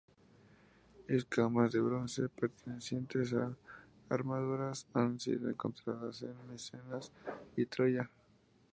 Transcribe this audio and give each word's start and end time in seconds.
Escamas 1.07 1.73
de 1.73 1.79
bronce 1.79 2.27
pertenecientes 2.27 3.35
a 3.35 3.55
armaduras 4.09 4.87
han 4.95 5.19
sido 5.19 5.47
encontradas 5.47 6.23
en 6.23 6.33
Micenas 6.49 7.11
y 7.55 7.67
Troya. 7.67 8.09